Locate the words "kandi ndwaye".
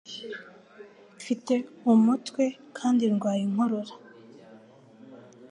2.77-3.41